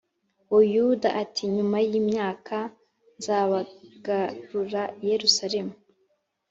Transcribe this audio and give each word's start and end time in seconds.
Buyuda 0.49 1.09
ati 1.23 1.43
nyuma 1.55 1.77
y 1.89 1.93
imyaka 2.01 2.55
nzabagarura 3.17 4.83
i 5.01 5.03
Yerusalemu 5.11 5.73